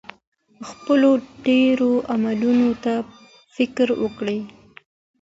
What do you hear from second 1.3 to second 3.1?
تېرو اعمالو ته